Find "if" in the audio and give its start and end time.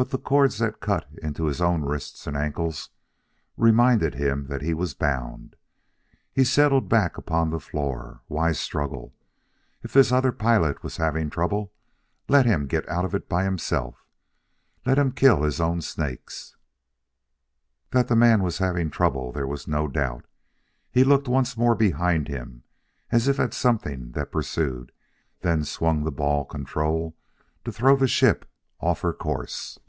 9.82-9.92, 23.26-23.40